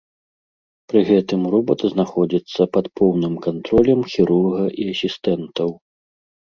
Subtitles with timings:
[0.93, 5.69] Пры гэтым робат знаходзіцца пад поўным кантролем хірурга і асістэнтаў.